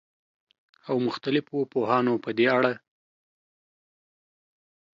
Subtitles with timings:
[0.89, 2.73] او مختلفو پوهانو په دې اړه